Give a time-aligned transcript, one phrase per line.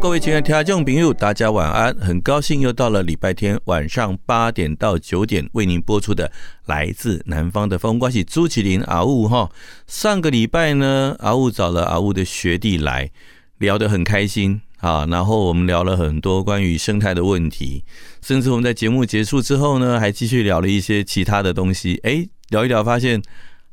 [0.00, 1.94] 各位亲爱的听众朋友，大家晚安！
[1.98, 6.26] 很高兴又到了礼拜天晚上八点到九点为您播出的
[6.64, 7.96] 《来自南方的风》。
[7.98, 9.50] 关系朱启林阿雾哈，
[9.86, 13.10] 上个礼拜呢，阿雾找了阿雾的学弟来
[13.58, 17.84] 聊得很开心啊，然后我们聊了很多关于生态的问题，
[18.22, 22.00] 甚至我们在节目结束之后呢，还继续聊了一些其他的东西。
[22.04, 23.22] 哎，聊一聊发现。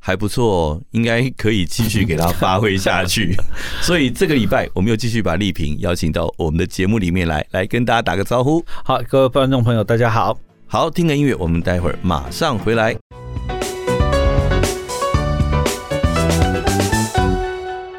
[0.07, 3.35] 还不错哦，应该可以继续给他发挥下去。
[3.83, 8.63] 所以这个礼拜，我们又继续把丽萍邀请到我们的节目里面来，来跟大家打个招呼。
[8.85, 10.39] 好，各位观众朋友，大家好。
[10.65, 12.95] 好，听个音乐，我们待会儿马上回来。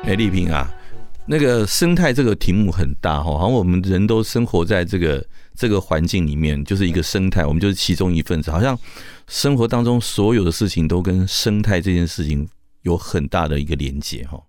[0.05, 0.67] 哎，丽萍啊，
[1.27, 5.23] 那个生态这个题目很大哈，好像我们人都生活在这个
[5.55, 8.79] 这个环境里面，就是一个生态，我们就是其中一份子，好像。
[9.29, 12.49] 生活当中所有的事情都跟生态这件事情
[12.83, 14.43] 有很大的一个连接哈。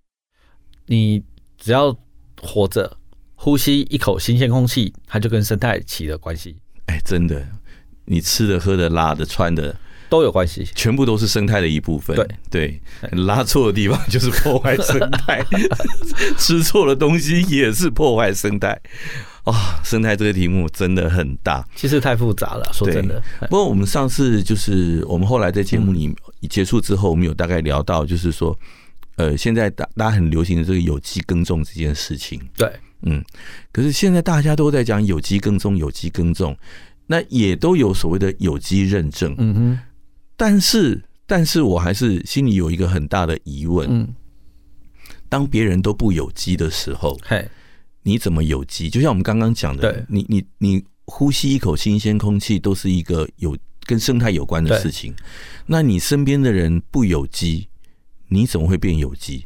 [0.87, 1.21] 你
[1.57, 1.95] 只要
[2.41, 2.97] 活着，
[3.35, 6.55] 呼吸一口新鲜空气，它就跟生态起了关系。
[6.87, 7.47] 哎，真的，
[8.05, 9.75] 你吃的、喝的、拉的、穿的
[10.09, 12.15] 都有关系，全部都是生态的一部分。
[12.15, 15.45] 对对，拉错的地方就是破坏生态，
[16.39, 18.81] 吃错了东西也是破坏生态。
[19.49, 22.69] 哇、哦，生态这个题目真的很大，其实太复杂了。
[22.71, 26.13] 说真的，不过我们上次就是我们后来在节目里
[26.47, 28.57] 结束之后，我们有大概聊到，就是说，
[29.15, 32.39] 呃，现在大大家很流行的这个有机耕种这件事情。
[32.55, 32.71] 对，
[33.01, 33.23] 嗯，
[33.71, 36.55] 可是现在大家都在讲有机耕种，有机耕种，
[37.07, 39.33] 那也都有所谓的有机认证。
[39.39, 39.79] 嗯哼，
[40.37, 43.87] 但是，但是我还是心里有一个很大的疑问。
[43.89, 44.13] 嗯，
[45.27, 47.49] 当别人都不有机的时候，嘿。
[48.03, 48.89] 你怎么有机？
[48.89, 55.13] 就像我们刚刚讲的，你你你呼吸一口新鲜空气，都是一个有跟生态有关的事情。
[55.65, 57.67] 那你身边的人不有机，
[58.27, 59.45] 你怎么会变有机？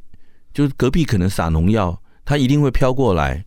[0.53, 3.44] 就是隔壁可能撒农药，它一定会飘过来，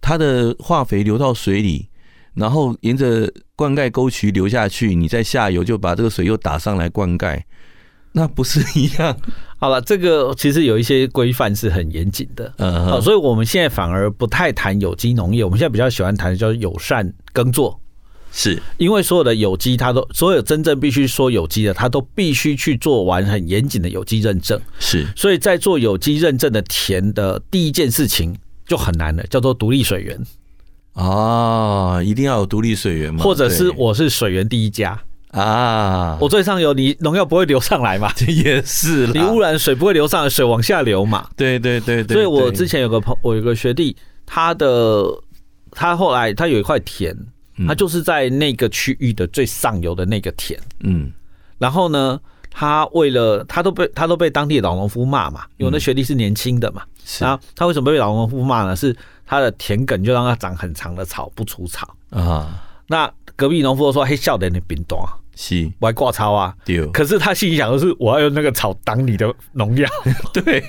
[0.00, 1.88] 它的化肥流到水里，
[2.34, 7.40] 然后沿着灌溉沟渠流下去，你在下游就把这个水又打上来灌溉。
[8.18, 9.16] 那不是一样？
[9.60, 17.80] 好了，这个其实有一些规范是很严谨的，嗯，好，所以我们现在反而不太谈有机农业，我们现在比较喜欢谈的叫友善耕作，
[18.32, 18.60] 是。
[18.76, 28.36] 因为所有的有机，它都所有真正必须说有机的，它都必须去做完很严谨的有机认证，是，所以在做有机认证的田的第一件事情
[28.66, 30.20] 就很难了，叫做独立水源。
[30.92, 33.22] 啊，一定要有独立水源吗？
[33.22, 35.00] 或者是我是水源第一家。
[35.30, 38.10] 啊，我最上游，你农药不会流上来嘛？
[38.26, 41.28] 也是，你污染水不会流上来，水往下流嘛？
[41.36, 42.14] 对对对对。
[42.14, 43.94] 所以我之前有个朋，我有个学弟，
[44.24, 45.04] 他的
[45.70, 47.14] 他后来他有一块田，
[47.66, 51.12] 他就是在那个区域的最上游的那个田，嗯，
[51.58, 52.18] 然后呢，
[52.50, 56.82] 他为了他都被他都被当地的老农夫骂嘛，因为那学弟是年轻的嘛，
[57.20, 58.74] 然后他为什么被老农夫骂呢？
[58.74, 58.96] 是
[59.26, 63.12] 他的田埂就让他长很长的草，不除草啊，那。
[63.38, 66.84] 隔壁农夫都说：“嘿，笑点你冰多，是，我还挂草啊。”对。
[66.88, 69.88] 可是他心里想的是：“我要用那个草挡你的农药，
[70.34, 70.60] 对，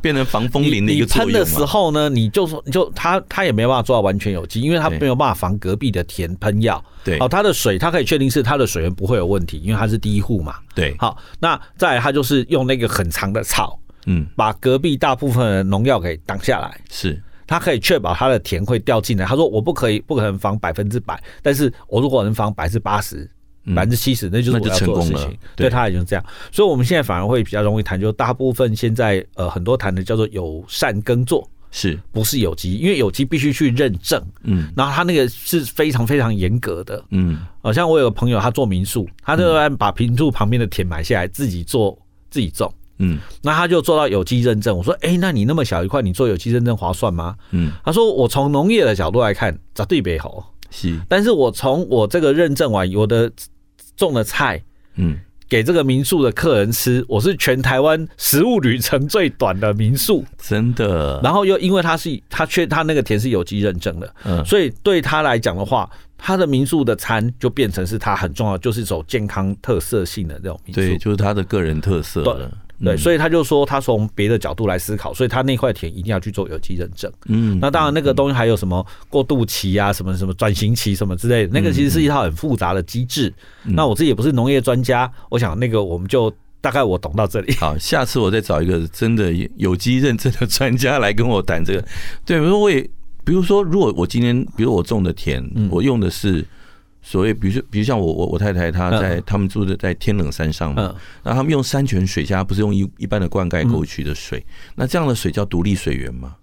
[0.00, 6.82] 变成防风林的一个作用。”你喷的时候呢，你就说，你就他他也没办法做到完全有机，因为他没有办法防隔壁的田喷药。
[7.04, 7.20] 对。
[7.20, 10.54] 好，他的水他可以确定是他的水源不会有问题，因为他是第一户嘛。
[10.74, 10.96] 对。
[10.98, 16.80] 好，那再来他就是用那个很长的草，嗯，把隔壁大部分的农药给挡下来。
[16.90, 17.22] 是。
[17.46, 19.24] 他可以确保他的田会掉进来。
[19.26, 23.28] 他说：“我不可以，不可能防百分之百，但是我如果能防百分之八十、
[23.74, 31.98] 百分之七十，那就是我要做的事情。”对，他已经这样，所以我们现在反而会比较容易谈，就大部分现在呃很多谈的叫做友善耕作，是。
[32.12, 32.74] 不是有机？
[32.74, 41.98] 因为有机必须去认证，嗯，然后他那个是非常非常严格的，嗯，好像我有个朋友他做民宿，他就按把民宿旁边的田买下来自己做
[42.30, 42.72] 自己种。
[42.98, 44.76] 嗯，那他就做到有机认证。
[44.76, 47.36] 我说，哎、欸，那你那么小一块，你做有机认证划算吗？
[47.50, 50.54] 嗯，他说，我从农业的角度来看，绝对不好。
[50.70, 53.30] 是，但是我从我这个认证完，我的
[53.96, 54.62] 种的菜，
[54.96, 55.18] 嗯，
[55.48, 61.20] 给这个民宿的客人吃，我是全台湾食物旅程最短的民宿，真的。
[61.22, 65.88] 然后又因为他是他缺他那个田是有机认证的，嗯，所以对他来讲的话，
[66.18, 72.50] 他的民宿的餐就变成是他很重要，就是走健康特色性的这种民宿，对，就是他的个人特色。
[72.82, 77.10] 对，所以他就说他从别的角度来思考，所以他那块田一定要去做有机认证。
[77.26, 83.32] 嗯，那当然那个东西还有什么过渡期啊，什么什么转型期什么之类的，那个其实是一套很复杂的机制。
[83.62, 87.54] 那我自己也不是农业专家，我想那个我们就大概我懂到这里。
[87.60, 91.84] 好，下次我再找一个真的有机认证的专家来跟我谈这个。
[92.26, 92.82] 对，比如我也，
[93.24, 96.44] 比如说如果我今天，比如我种的田，我用的是。
[97.06, 104.42] 所谓，比如说，比如像我我我太太她在他们住的在天冷山上嘛，那他们用山泉水下，不是用一一般的灌溉沟渠的水，
[104.74, 106.34] 那这样的水叫独立水源吗？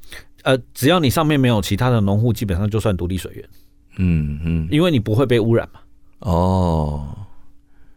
[0.44, 3.50] 呃，只要你上面没有其他的农户，基本上就算独立水源。
[3.98, 5.80] 嗯嗯，因为你不会被污染嘛。
[6.20, 7.08] 哦，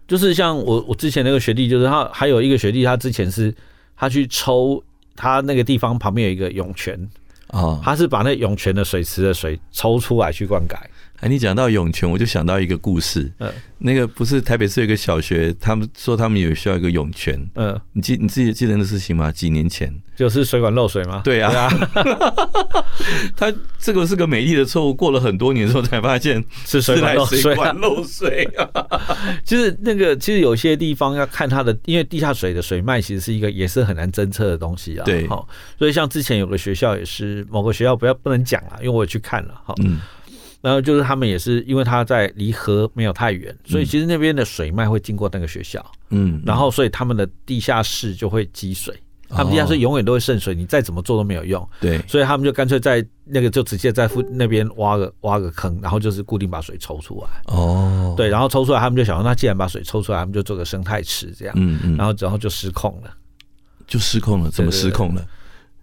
[0.08, 3.54] 就是像我我之前那个学弟，就是他还有一个学弟，他之前是
[3.94, 4.82] 他去抽
[5.14, 6.98] 他那个地方旁边有一个涌泉
[7.48, 10.76] 啊，他是把那涌泉的水池的水抽出来去灌溉。
[11.24, 13.32] 哎，你讲到涌泉，我就想到一个故事。
[13.38, 17.40] 嗯，那个不是台北市有一个小学，他们说他们有需要一个涌泉。
[17.54, 19.32] 嗯，你记你自己记得那事情吗？
[19.32, 21.22] 几年前就是水管漏水吗？
[21.24, 22.34] 对啊，对啊。
[23.34, 27.40] 他这个是个美丽的错误，过了很多年之后才发现是水管漏水。
[27.40, 28.46] 水管漏水。
[29.44, 35.04] 其 实那个其实有些地方要看它的，因为地下水的水脉其实是一个也是很难侦测的东西啊。
[35.06, 35.48] 对，好，
[35.78, 39.54] 所以像之前有个学校也是某个学校不要不能讲啊，因为我也去看了。
[39.64, 39.98] 哈，嗯。
[40.64, 63.14] 然后就是他们也是因为他在离河没有太远，所以其实那边的水脉会经过那个学校，嗯，然后所以他们的地下室就会积水，他们地下室永远都会渗水，你再怎么做都没有用，对，所以他们就干脆在那个就直接在附那边挖个挖个坑，然后就是固定把水抽出来，哦，对，然后抽出来他们就想说，那既然把水抽出来，他们就做个生态池这样，嗯嗯，然后然后就失控了，
[63.86, 65.22] 就失控了，怎么失控了？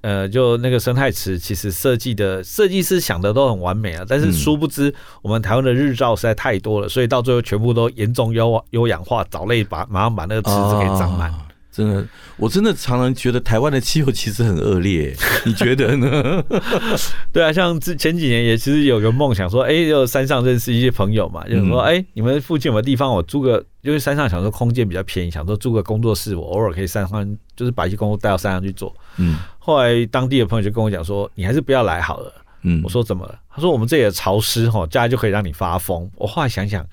[0.01, 11.33] 呃，就那个生态池，其实设计的设计师想的都很完美啊，但是殊不知我们台湾的日照实在太多了，所以到最后全部都严重优优氧化，藻类把马上把那个池子给长满。
[11.71, 15.15] 真的，我真的常常觉得台湾的气候其实很恶劣，
[15.45, 16.43] 你觉得呢？
[17.31, 28.93] 对啊，像之前几年也其实有个梦想说，哎、欸，就山上认识一些朋友嘛，就是说，哎、欸，你们附近有没有地方我租个，因为山上想说空间比较便宜，想说租个工作室，我偶尔可以上山，就是把一些工作带到山上去做。
[29.15, 32.33] 嗯，后来当地的朋友就跟我讲说，你还是不要来好了。
[32.63, 33.39] 嗯，我说怎么了？
[33.49, 36.11] 他说我们这里的潮湿哈，家里就可以让你发疯。
[36.17, 36.85] 我后来想想。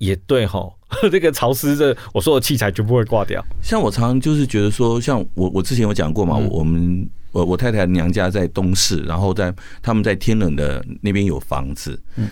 [0.00, 0.66] 也对哈，
[1.12, 3.44] 这个潮湿的，我说的器材全部会挂掉。
[3.62, 12.30] 像我常常就是觉得说，像我我之前有讲过嘛，我们我我太太娘家在东市，然后在他们在天冷的那边有房子，嗯，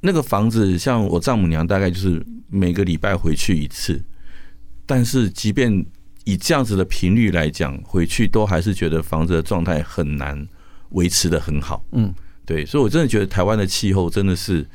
[0.00, 4.02] 那个房子像我丈母娘大概就是每个礼拜回去一次，
[4.84, 5.86] 但是即便
[6.24, 10.44] 以这样子的频率来讲，回去都还是觉得房子的状态很难
[10.90, 11.84] 维持的很好。
[11.92, 12.12] 嗯，
[12.44, 14.66] 对，所以我真的觉得台湾的气候真的是。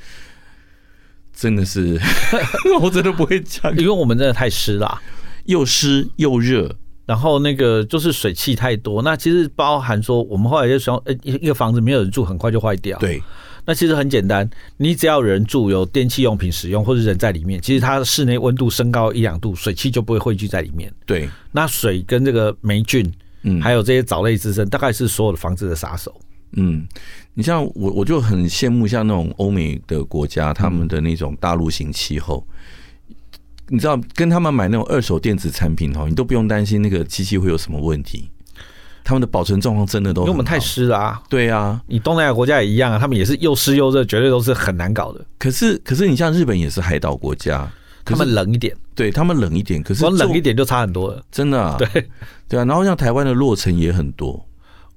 [1.39, 1.97] 真的是，
[2.81, 5.01] 我真的不会讲，因为我们真的太湿啦，
[5.45, 6.69] 又湿又热，
[7.05, 9.01] 然后那个就是水汽太多。
[9.01, 12.99] 那其实包含说，我们后来就说，呃，一个房子没有人住，很快就坏掉。
[12.99, 13.23] 对，
[13.65, 20.91] 那其实很简单，你只要有人住，有电器用品使用，或者人在里面，其实它室内温度升高一两度，水汽就不会汇聚在里面。
[21.05, 23.09] 对，那水跟这个霉菌，
[23.43, 26.13] 嗯，还有这些藻类滋生，大概是所有的房子的杀手。
[26.53, 26.87] 嗯，
[27.33, 32.45] 你像我，我就很羡慕像那种欧美的国家，他们的那种大陆型气候。
[33.67, 38.29] 你知道，跟他们买那种二手电子产品哦，你都不用担心那个机器会有什么问题。
[39.03, 41.21] 他们的保存状况真的都，因为我们太湿了啊。
[41.29, 45.25] 对啊，你东南亚国家也一样啊，他们也是又湿又热，绝对都是很难搞的。
[45.37, 47.71] 可是，可是你像日本也是海岛国家，
[48.03, 51.75] 他们冷一点，对他们冷一点，可是冷一点就差很多了，真的。
[51.77, 51.87] 对
[52.47, 54.43] 对啊，然后像台湾的落成也很多。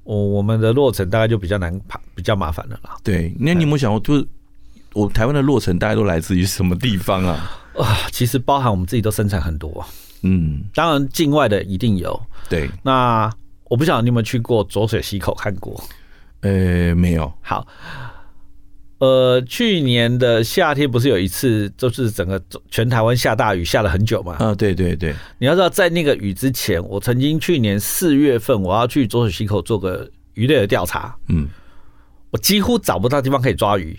[0.05, 2.97] 我我们的落成大概就比较难爬，比较麻烦了啦。
[3.03, 4.27] 对，那你有没有想过，就是
[4.93, 7.51] 我台湾的落成大概都来自于什么地方啊？
[7.79, 9.85] 啊，其实包含我们自己都生产很多。
[10.23, 12.21] 嗯，当然境外的一定有。
[12.49, 13.33] 对，那
[13.65, 15.83] 我不晓得你有没有去过浊水溪口看过？
[16.41, 17.33] 呃，没有。
[17.41, 17.67] 好。
[19.03, 22.41] 呃，去年的夏天不是有一次，就是整个
[22.71, 24.37] 全台湾下大雨，下了很久嘛？
[24.39, 25.13] 啊，对对对。
[25.39, 31.17] 你要知道，在那个雨之前，我曾经去年四月份，我要去浊水溪口做个鱼类的调查。
[31.31, 31.49] 嗯，
[32.31, 33.91] 我几乎找不到地方可以抓鱼，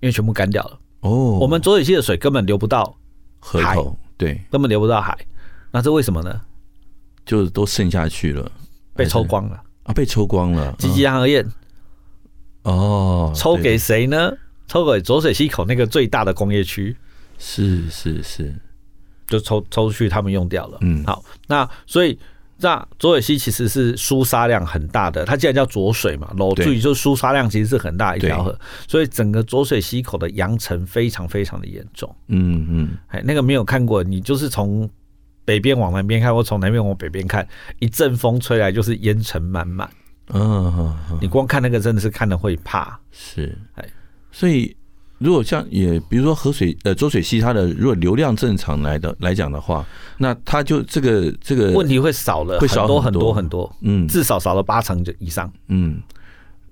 [0.00, 0.78] 因为全部干掉了。
[1.00, 2.94] 哦，我们浊水溪的水根本流不到
[3.38, 5.16] 河口，对，根本流不到海。
[5.70, 6.38] 那这为什么呢？
[7.24, 8.52] 就是都渗下去了，
[8.94, 9.94] 被抽光了啊！
[9.94, 11.50] 被抽光了，积极航河堰。
[12.64, 14.30] 哦，抽给谁呢？
[14.70, 16.96] 抽给浊水溪口那个最大的工业区，
[17.38, 18.54] 是是是，
[19.26, 20.78] 就抽抽出去，他们用掉了。
[20.82, 22.16] 嗯，好，那所以
[22.58, 32.08] 那浊水溪其实是输沙量很大的，它既然叫浊水嘛，楼注意就输沙量其实是很大一条河，所以整个浊水溪口的扬尘非常非常的严重。
[32.28, 34.88] 嗯嗯，哎，那个没有看过，你就是从。
[35.42, 37.44] 北边往南边看，或从南边往北边看，
[37.80, 39.90] 一阵风吹来就是烟尘满满。
[40.28, 42.96] 嗯，你光看那个真的是看的会怕。
[43.10, 43.84] 是，哎，
[44.32, 44.76] 所以。
[45.22, 49.84] 如果像也比如说河水呃，浊水溪它的如果流量正常来的来讲的话，
[50.16, 56.00] 那它就这个这个问题会少了，会少很多很多很多，嗯，至少少了八成就以上，嗯。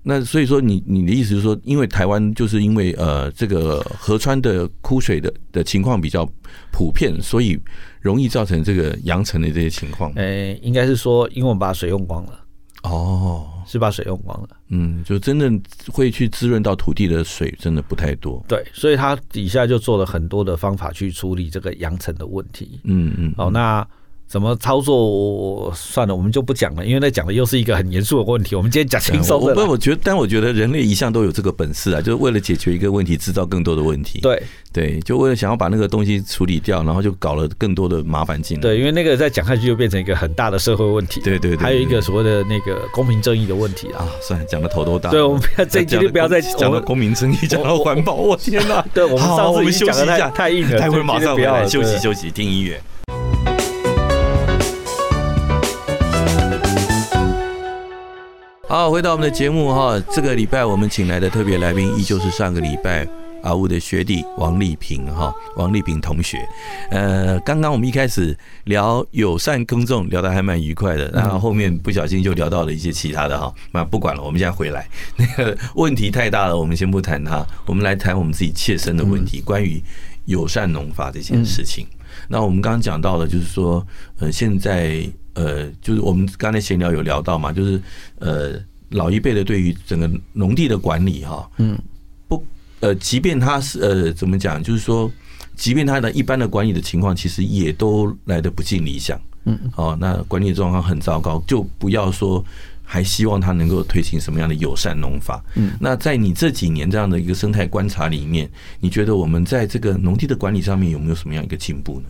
[0.01, 6.27] 那所以说你你的意思是说，因为台湾就是因为呃这个河川的枯水的的情况比较
[6.71, 7.55] 普遍，所以
[8.01, 10.11] 容易造成这个扬尘的这些情况。
[10.13, 12.39] 哎，应该是说因为我们把水用光了。
[12.81, 13.45] 哦。
[13.69, 18.43] 是把水用光了，嗯，就真正会去滋润到土地的水真的不太多。
[18.47, 22.79] 对，所以它底下就做了很多的方法去处理这个扬尘的问题。
[22.83, 23.87] 嗯嗯，好，那。
[24.29, 25.73] 怎么操作？
[25.75, 28.55] 算了，我们就不讲了，因为那讲的又是一个很严肃的问题。
[28.55, 29.55] 我们今天讲轻松的。
[29.55, 34.19] 不，我觉得，但我觉得人类一向都有这个本事啊，就是为了解决一个问题，制造更多的问题。
[34.21, 34.39] 对
[34.71, 38.61] 对，就为了想要把那个东西处理掉，然后就搞了更多的麻烦进来。
[38.61, 41.19] 对，因为那个再讲下去就变成一个很大的社会问题。
[41.21, 44.07] 对对对，还有一个所谓的那个公平正义的问题啊。
[44.21, 45.09] 算了，讲的头都大。
[45.09, 48.13] 对，我们不要这今天不要再讲到公平正义，讲到环保。
[48.13, 48.85] 我天哪！
[48.93, 52.79] 对，我们上次休息一下，太硬了，待会马上回来休息休息，听音乐。
[58.69, 63.03] 好，回到我们的节目哈，这个礼拜我们请来的特别来宾依旧是上个礼拜
[63.41, 66.47] 阿呜的学弟王丽萍哈，王丽萍同学。
[66.91, 73.51] 呃，刚刚我们一开始聊友善耕种，聊得还蛮愉快的，然后后面不小心就聊到了一些其他的哈。
[73.71, 79.81] 那不管了，我们现在回来， 那个问题太大了，我们先不谈它，我们来谈我们自己切身的问题，关于
[80.25, 81.87] 友善农法这件事情。
[82.27, 83.83] 那我们刚刚讲到了，就是说，
[84.19, 85.09] 呃，现在。
[85.33, 87.81] 呃，就是我们刚才闲聊有聊到嘛，就是
[88.17, 88.59] 呃，
[88.89, 91.77] 老一辈的对于整个农地的管理哈，嗯，
[92.27, 92.43] 不，
[92.79, 95.09] 呃，即便他是呃，怎么讲，就是说，
[95.55, 102.43] 即便他的一般的管理的情况，其实也都来得不尽理想，嗯，哦，那管理状况很糟糕，就不要说
[102.83, 112.09] 还希望他能够推行什么样的友善农法，嗯，那在你这几年这样的一个生态观察里面，你觉得我们在这个农地的管理上面有没有什么样一个进步呢？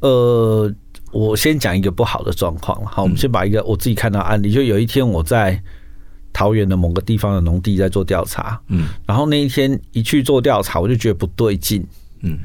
[0.00, 0.74] 呃。
[1.12, 5.60] 我先讲一个不好的状况，好，我们先把一个我自己看到案例，就有一天我在
[6.32, 11.84] 桃园的某个地方的农地在做调查，嗯，然后那一天一去做调查，我就觉得不对劲，
[12.22, 12.38] 嗯，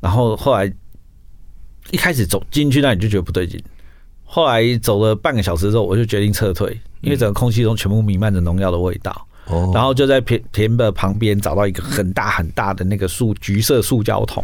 [0.00, 0.70] 然后后来
[1.90, 3.62] 一开始走进去那里就觉得不对劲，
[4.24, 9.26] 后来走了半个小时之后，我就决定撤退，因为整个空气中全部弥漫着农药的味道。
[9.72, 14.42] 然后就在田田的旁边找到一个很大很大的那个塑橘色塑胶桶，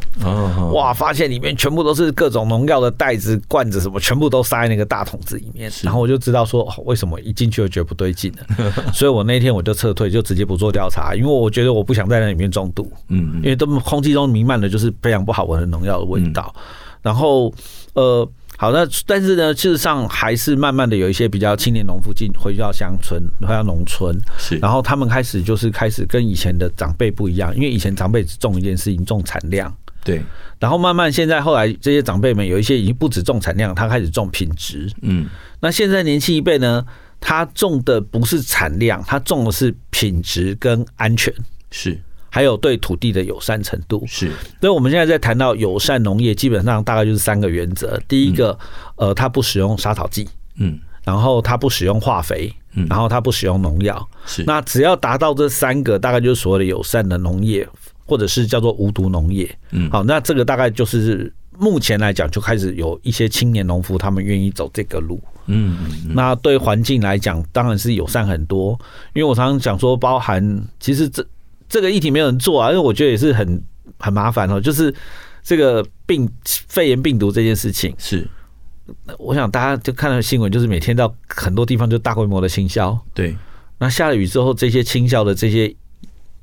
[0.73, 5.71] 哇，发现里面全部都是各种农药的袋子、罐子什么，全部都塞在那个大桶子里面。
[5.83, 8.71] 然后我就知道说，为什么一进去就觉得不对劲了。
[8.95, 12.91] 所以我那天我就撤退，就直接不做调查，因为我觉得我不想在那里面中毒。
[13.09, 16.55] 嗯，因为都空气中弥漫的就是非常不好闻的农药的味道。
[17.03, 17.53] 然后
[17.95, 18.29] 呃。
[18.63, 30.23] 好，那但是呢，事实上还是慢慢的有一些比较青年农夫进回到乡村，回到农村，是，然后他们开始就是开始跟以前的长辈不一样，因为以前长辈只种一件事情，种产量，对，
[30.61, 35.27] 然后慢慢现在后来这些长辈们有一些已经不止种产量，他开始种品质，嗯，
[35.59, 36.87] 那现在年轻一辈呢，
[37.21, 41.35] 他种的不是产量，他种的是品质跟安全，
[41.73, 42.01] 是。
[42.35, 44.03] 还有对土地的友善程度。
[44.07, 48.01] 是，所以我们现在在谈到友善农业，基本上大概就是三个原则。
[48.09, 48.59] 第一个，
[48.97, 54.43] 呃，它不使用杀草剂，嗯，然后它不使用化肥，嗯，然后它不使用农药，是。
[54.47, 57.69] 那只要达到这三个，大概就是所谓的友善的农业，
[58.07, 65.77] 或者是叫做无毒农业，嗯，好，那这个大概就是目前来讲就开始有一些青年农夫他们愿意走这个路，嗯，
[66.15, 68.71] 那对环境来讲当然是友善很多，
[69.13, 70.43] 因为我常常讲说，包含
[70.81, 71.23] 其实这。
[71.73, 73.65] 这个议题没有人做啊，因为我觉得也是很
[73.99, 74.61] 很麻烦哦。
[74.61, 74.95] 就是
[75.43, 76.31] 这个病
[76.69, 78.29] 肺炎病毒这件事情，是
[79.17, 82.99] 我想大家就看到新闻，就是每天到很多地方就大规模的清消。
[83.15, 83.35] 对，
[83.79, 85.75] 那下了雨之后，这些清消的这些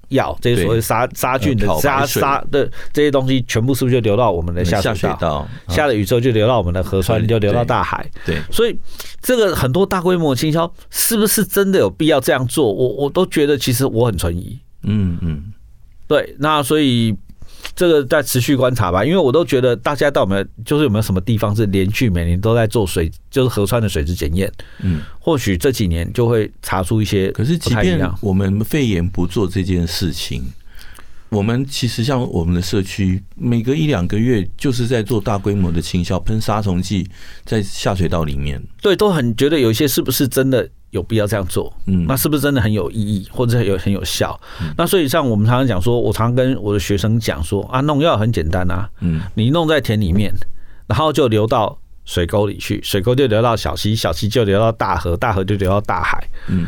[0.08, 5.48] 药，这些所谓杀杀菌的杀杀的这些东西，全部是不是就流到我们的下水道？
[5.68, 8.04] 下了雨之后就流到我们的河川，就流到大海。
[8.26, 8.76] 对，所以
[9.22, 12.74] 这个很多大规模清消是不是真的有必要这样做？
[12.74, 14.58] 我我都觉得其实我很存疑。
[14.84, 15.44] 嗯嗯，
[16.08, 17.16] 对，那所以
[17.76, 27.32] 这个在持续观察吧，因为我都觉得大家到有没有，就是有没有什么地方是连续每年都在做水，就是河川的水质检验，嗯，或许这几年就会查出一些。
[27.32, 30.44] 可是，即便我们肺炎不做这件事情，
[31.30, 37.08] 我们其实像我们的社区，每隔一两个月就是在做大规模的清消，喷杀虫剂
[37.44, 38.62] 在下水道里面。
[38.82, 40.70] 对，都很觉得有一些是不是真的。
[40.92, 44.40] 有必要这样做，嗯，那是不是真的很有意义，或者有很有效？
[44.76, 50.34] 那所以像我们常常讲说，我常常跟我的学生讲说啊，农药很简单啊，嗯，你弄在田里面，
[50.88, 56.28] 然后就流到水沟里去，水沟就流到小溪，小溪就流到大河，大河就流到大海。
[56.48, 56.68] 嗯，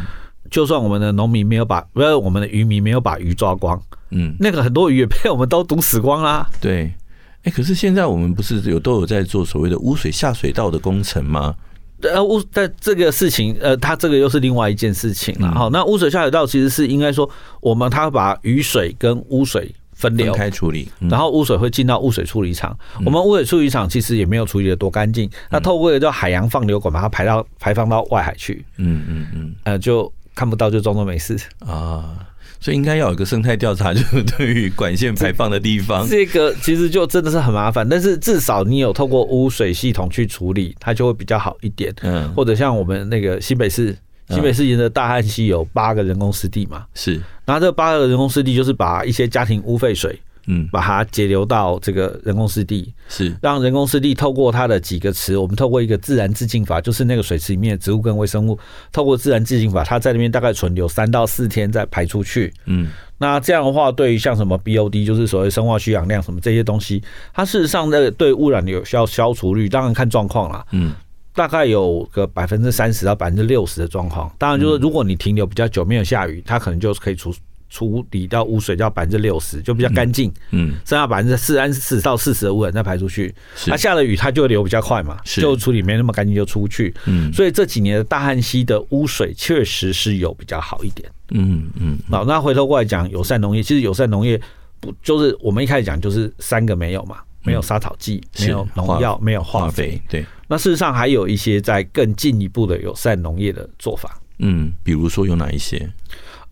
[0.52, 6.48] 就算我们的农民没有把，不是我们的渔民没有把鱼抓光，嗯，那个很多鱼也被我们都毒死光啦。
[6.62, 11.56] 对，哎、欸，可是现在我们不是有都有在做所谓的污水下水道的工程吗？
[12.04, 15.52] 呃，污但这个事情，呃，它这个又是另外一件事情了。
[15.52, 17.30] 好、嗯，那污水下水道其实是应该说，
[17.60, 19.74] 我们它把雨水跟污水。
[19.94, 22.76] 分流分开处理，然后污水会进到污水处理厂。
[23.06, 28.66] 我们污水处理厂其实也没有处理的多干净，那透过一个叫海洋放流管把它排到排放到外海去。
[28.78, 32.18] 嗯嗯嗯，呃，就看不到就装作没事啊。
[32.62, 37.86] 所以应该要有一个生态调查，就是对于管线排放的地方，这个其实就真的是很麻烦。
[37.90, 41.94] 但是至少你有透过污水系统去处理，它就会比较好一点。
[42.04, 43.98] 嗯，或者像我们那个新北市。
[44.30, 46.86] 新北市沿着大汉溪有八个人工湿地嘛？
[46.94, 53.36] 是，然后这八个人工湿地就是把一些家庭污废水，嗯，把它截流到这个人工湿地，是。
[53.42, 58.58] 让人工湿地透过它的几个池，我们透过一个自然自净法，就是那个水池里面的植物跟微生物，
[58.92, 70.94] 透过自然自净法，它在那边大概存留三到四天再排出去，嗯，那这样的话，对于像什么 BOD，就是所谓生化需氧量什么这些东西，它事实上的对污染有效消除率，当然看状况啦，嗯。
[71.34, 77.34] 大概有个百分之三十到百分之六十的状况，当然就是如果你停留比较久没有下雨，它可能就可以处
[77.72, 80.32] 处理掉污水，到百分之六十就比较干净。
[80.52, 83.34] 嗯，剩下百分之四三四到四十的污染再排出去。
[83.66, 86.94] 它下了雨，它就流比较快嘛，就处理没那么干净就出去。
[87.08, 91.10] 嗯，所以这几年的大汉溪的污水确实是有比较好一点。
[91.30, 94.40] 嗯嗯，好，那回头过来讲友善农业，其实友善农业
[94.80, 97.18] 不就是我们一开始讲就是三个没有嘛。
[97.44, 100.00] 没有杀草剂，没有农药，没有化肥。
[100.08, 104.22] 对，那事实上还有一些在更进一步的友善农业的做法。
[104.38, 105.92] 嗯，比如说有哪一些？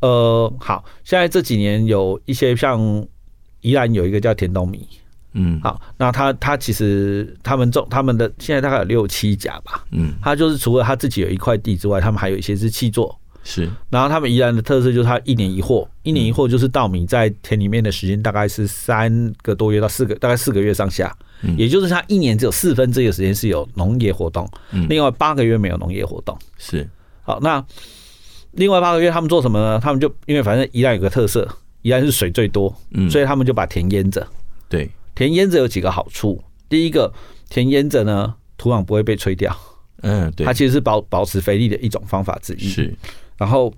[0.01, 2.79] 呃，好，现在这几年有一些像
[3.61, 4.87] 宜兰有一个叫田东米。
[5.33, 9.85] 嗯，好，那他他其实他们种他们的现在大概有六七家吧。
[9.91, 13.15] 嗯，他就是除了他自己有一块地之外，他们还有一些是气作。
[13.41, 21.15] 是，然后他们宜兰的特色就是它一年一获，一年一获就是稻米在田里面的时间大概是三个多月到四个，大概四个月上下，
[21.57, 24.47] 也就是它一年只有四分之一的时间是有农业活动，
[24.89, 26.37] 另外八个月没有农业活动。
[26.57, 26.87] 是，
[27.23, 27.65] 好，那
[28.51, 29.79] 另外八个月他们做什么呢？
[29.79, 31.47] 他们就因为反正宜兰有个特色，
[31.83, 32.75] 宜兰是水最多，
[33.09, 34.25] 所以他们就把田淹着。
[34.67, 37.11] 对，田淹着有几个好处，第一个，
[37.49, 39.55] 田淹着呢，土壤不会被吹掉。
[40.01, 42.69] 嗯，对，它其实是保保持肥力的一种方法之一。
[42.69, 42.93] 是。
[43.37, 43.73] 然后，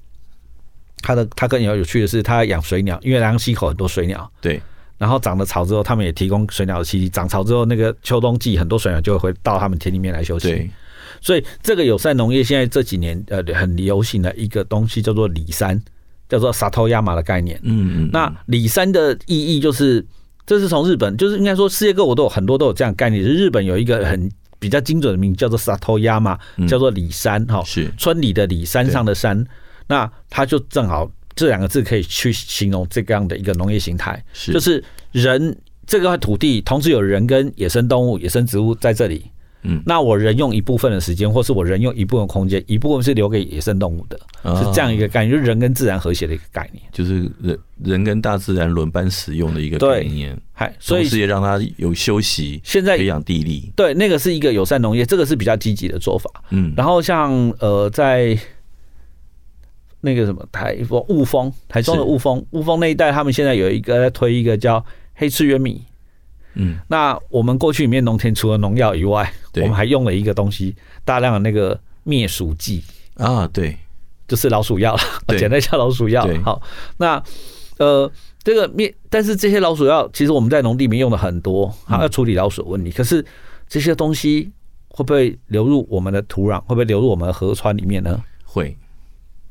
[1.02, 4.32] 它的它更有有趣的是，它养水鸟，因为兰阳溪口很多水鸟。
[4.40, 4.62] 对。
[4.98, 7.10] 然后长了巢之后，他们也提供水鸟的栖息。
[7.10, 10.48] 长巢之后，那个秋冬季很多水鸟就会回到他们田里面来休息。
[10.48, 10.70] 对。
[11.20, 15.82] 所以这个友善农业现在这几年呃很流行的一个东西叫做里山，
[16.30, 17.60] 叫做萨头亚马的概念。
[17.64, 18.10] 嗯嗯。
[18.14, 20.06] 那里山的意义就是，
[20.46, 23.24] 这是从日本，就是应该说世界各国都有很多都有这样的概念。
[23.24, 24.32] 就是日本有一个很。
[24.62, 29.44] 比较精准的名字叫做萨托亚嘛，叫做里山哈，是村里的里，山上的山。
[29.88, 39.26] 那它就正好这两个字可以去形容这个样的一个农业形态，就是人这个块土地，同时有人跟野生动物、野生植物在这里。
[39.64, 44.20] 嗯，那我人用一部分的时间，或是我人用一部分空间，一部分是留给野生动物的，
[44.58, 50.36] 是这样一个概念，就是人跟自然和谐的一个概念，就是人人跟大自然轮班使用的一个概念。
[50.54, 53.72] 嗨，所以也让它有休息，现在培养地力。
[53.76, 56.30] 对，那个是一个友善农业，这个是比较积极的做法。
[56.50, 58.38] 嗯，然后像呃，在
[60.02, 65.84] 那个什么台风雾峰，台中的雾峰，雾峰那一带，他们现在有一个在推一个叫黑赤鸢米。
[66.56, 72.84] 嗯，那我们过去里面农田除了农药以外，我们还用了一个东西，大量的那个灭鼠剂
[73.16, 73.78] 啊，对，
[74.28, 74.98] 就是老鼠药，
[75.38, 76.28] 简单叫老鼠药。
[76.44, 76.62] 好，
[76.98, 77.22] 那
[77.78, 78.12] 呃，
[78.44, 82.92] 这个灭，但是这些老鼠药其实我们在农地里面用的很多，它要处理老鼠问题。
[82.92, 83.26] 可是
[83.68, 84.52] 这些东西
[84.90, 86.60] 会不会流入我们的土壤？
[86.62, 88.22] 会不会流入我们的河川里面呢？
[88.44, 88.78] 会，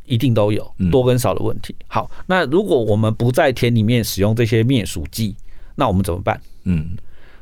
[0.05, 1.75] 一定都有多跟少的问题。
[1.89, 5.35] 好，那如果我们不在田里面使用这些灭鼠剂，
[5.81, 6.38] 那我们怎么办？
[6.64, 6.90] 嗯，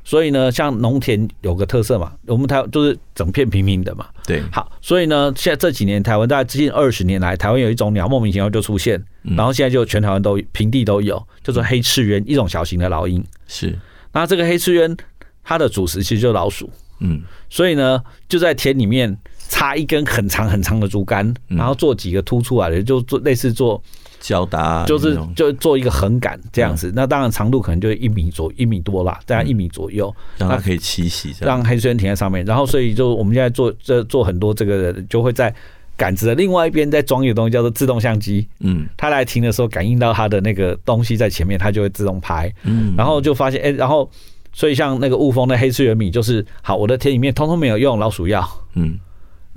[0.05, 4.07] 所以呢，像农田有个特色嘛，我们台就是整片平平的嘛。
[4.25, 13.23] 对，好，所以呢，现在这几年台湾大概近二十年来，台湾有一种鸟莫名其妙就出现，然后现在就全台湾都平地都有，叫做黑翅鸢，一种小型的老鹰。
[13.49, 13.77] 是，
[14.13, 14.97] 那这个黑翅鸢
[15.43, 16.71] 它的主食其实就是老鼠。
[17.01, 17.21] 嗯，
[17.51, 19.15] 所以呢，就在田里面
[19.49, 23.83] 插一根很长很长的竹竿，然后做几个凸出来的，就做类似做。
[24.21, 32.45] 交搭就是就做一个横杆这样子，那当然长度可能就一米左一米多啦，大概一米左右，让它可以栖息，让黑翅鸢停在上面。
[32.45, 35.55] 然后所以就我们现在做这做很多这个，就会在
[35.97, 44.09] 杆子的另外一边再装一个东西叫做自动相机，嗯，它来停的时候感应到它的那个东西在前面，它就会自动拍，嗯，然后就发现哎，然后
[44.53, 48.99] 所以像那个雾峰的黑刺原米，就是好，我的田里面通通没有用老鼠药，嗯，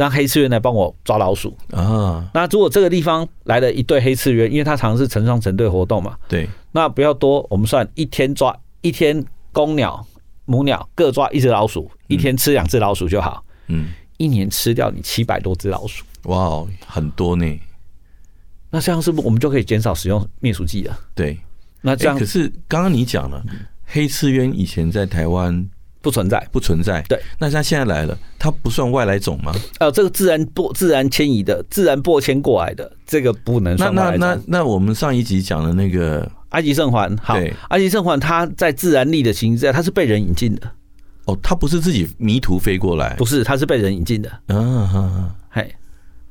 [0.01, 1.55] 让黑刺原来帮我抓老鼠。
[1.71, 2.27] 啊。
[2.33, 10.03] 那如果这个地方来了一对黑刺原，因为它常常是成双成对活动嘛，对，那不要多，我们算一天抓一天公鸟
[10.45, 17.45] 母鸟各抓一只老鼠，一天吃两只老鼠就好，嗯，一年吃掉你七百多只老鼠，哇，很多呢。
[18.71, 20.99] 那这样是不是我们就可以减少使用灭鼠剂了？
[21.13, 21.37] 对，
[21.81, 23.43] 那这样、欸、可是刚刚你讲了，
[23.85, 25.69] 黑刺鸢以前在台湾
[26.01, 27.01] 不存在，不存在。
[27.03, 29.53] 对，那它现在来了，它不算外来种吗？
[29.79, 34.19] 呃，这个自然播、自然迁移的、自然播迁过来的，这个不能算外来种。
[34.19, 37.37] 那那那那我们上一集讲的那个埃及圣环，好，
[37.69, 40.69] 埃及圣环它在自然力的形式下，它是被人引进的。
[41.25, 44.31] 哦，它不是自己迷途飞过来，不是，它是被人引进的。
[44.47, 45.75] 嗯嗯，嘿，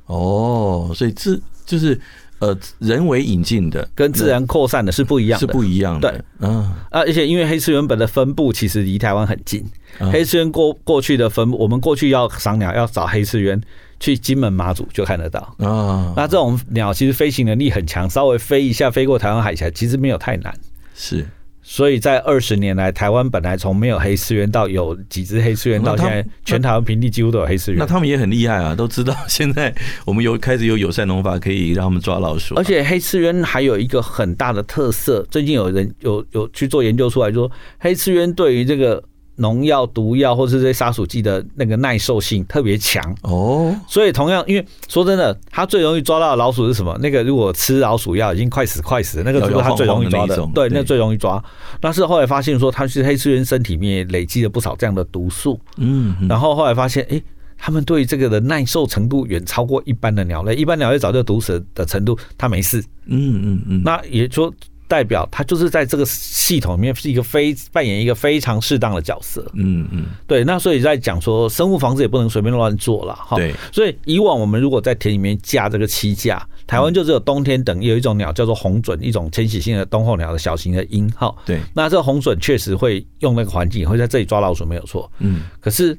[0.07, 1.99] 哦，所以这就是。
[2.41, 6.11] 呃，人为引进的跟自然扩散的是不一样的，是不一样的。
[6.11, 9.63] 对，嗯啊，而且因为黑翅原本的分布其实离台湾很近，
[10.11, 13.61] 黑翅鸢过过去的分布，我们过去要赏鸟要找黑翅鸢，
[13.99, 16.13] 去金门马祖就看得到啊。
[16.17, 20.53] 那这种鸟其实飞行能力很强，稍微飞一下飞过台湾海峡，其实没有太难。
[20.95, 21.25] 是。
[21.71, 27.79] 所以在二十年来，台湾本来从没有黑刺原到有几只黑刺原，到现在全台湾平地几乎都有黑刺原。
[27.79, 32.55] 那他们也很厉害啊，都知道现在我们有开始有友善农法，可以让他们抓老鼠。
[32.55, 39.01] 而且黑刺原还有一个很大的特色，最近有人有有去做研究出来，说黑刺原对于这个。
[39.41, 46.95] 农药、毒药或是这些杀鼠剂的那个耐受性特别强哦，所以同样，因为说真的，它最容易抓到的老鼠是什么？
[47.01, 50.37] 那个如果吃老鼠药已经快死快死，那个就是它最容易抓的。
[50.53, 51.43] 对，那最容易抓。
[51.79, 55.59] 但是后来发现说，它是黑刺原身体里面累积了不少这样的毒素。
[55.77, 57.21] 嗯，然后后来发现，哎，
[57.57, 60.53] 它们对这个的耐受程度远超过一般的鸟类。
[60.53, 62.79] 一般鸟类早就毒死的程度，它没事。
[63.07, 63.81] 嗯嗯嗯。
[63.83, 64.53] 那也说。
[64.91, 70.43] 代表它就是在这个系统里面是一个非扮演一个非常适当的角色，嗯嗯，对。
[70.43, 73.37] 那所以在讲说生物防治也不能随便乱做了哈。
[73.37, 73.55] 对。
[73.71, 81.33] 所以以往我们如果在田里面架这个栖架，台湾就只有冬天等有一种鸟叫做红隼，一种迁徙性的冬候鸟的小型的鹰哈。
[81.45, 81.61] 对。
[81.73, 85.43] 那这个红隼确实会用那个环境会在这里抓老鼠没有错，嗯。
[85.61, 85.97] 可是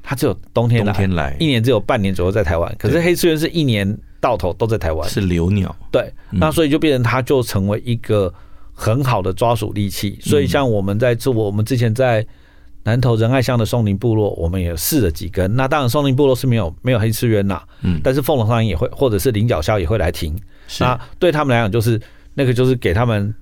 [0.00, 2.72] 它只有冬天来，冬天来，一年只有半年左右在台湾。
[2.78, 3.98] 可是黑刺原是一年。
[4.20, 5.74] 到头都在台湾，是留鸟。
[5.90, 8.32] 对，那所以就变成它就成为一个
[8.72, 10.18] 很好的抓鼠利器。
[10.20, 12.26] 所以像我们在做，我们之前在
[12.84, 15.54] 南投仁爱乡的松林部落，我们也试了几根。
[15.56, 20.36] 那当然松林部落是没有没有黑翅鸢呐，嗯，但是凤凰山也会，或者是菱角鸮也会来停。
[20.80, 22.00] 那对他们来讲，就是
[22.34, 23.34] 那个就是给他们。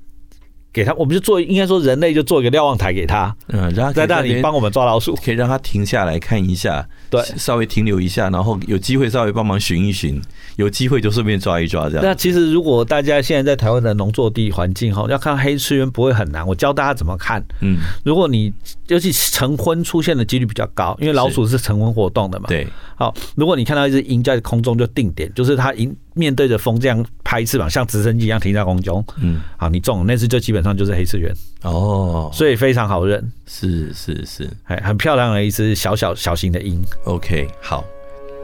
[0.77, 10.21] 给他，我们就做，应该说人类就做一个瞭望台给他，嗯，然后在那里帮我们抓老鼠，可以让他停下来看一下，对，稍微停留一下，然后有机会稍微帮忙寻一寻，
[10.57, 12.05] 有机会就顺便抓一抓这样。
[12.05, 17.43] 那其实如果大家现在在台湾的农作地环境哈，要看黑刺原不会很难，我教大家怎么看。
[17.63, 18.53] 嗯，如果你
[18.89, 22.49] 尤其晨昏出现的几率比较高，因为老鼠是晨昏活动的嘛。
[22.49, 22.69] 对。
[22.97, 29.05] 好，如果你看到一只鹰在空中就定点，就是它迎面对着风这样拍翅膀，像直升机一样停在空中。
[29.21, 31.31] 嗯，好，你中了那只就基本上就是黑翅鸢
[31.63, 33.23] 哦，所以非常好认。
[33.47, 36.83] 是是是，哎，很漂亮的一只小小小型的鹰。
[37.05, 37.85] OK，好，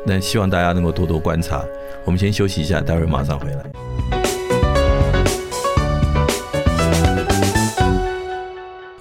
[0.06, 1.64] 那希望大家能够多多观察。
[2.04, 4.21] 我们先休息一下，待会儿马上回来。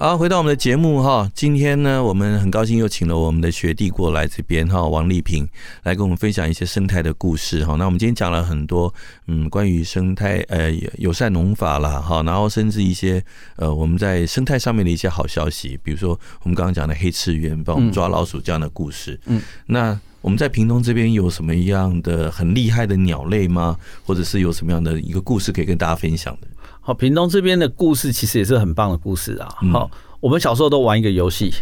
[0.02, 5.48] 好，回到我们的节目哈，今天呢，我们很高兴又请了我们的学弟过来这边哈，王丽萍
[5.84, 7.76] 来跟我们分享一些生态的故事哈。
[7.76, 8.92] 那我们今天讲了很多，
[9.28, 19.20] 嗯，关于生态呃友善农法啦哈，然后甚至一些呃我们在生态上面的一些好消息，比如说我们刚刚讲的黑翅鸢帮我们抓老鼠这样的故事。
[19.26, 23.76] 嗯，那我们在屏东这边有什么样的很厉害的鸟类吗？
[24.06, 26.46] 或者是有什么样的一个故事可以跟大家分享的？
[26.80, 29.48] 好，屏东这边的故事其实也是很棒的故事啊。
[29.72, 31.52] 好，我们小时候都玩一个游戏，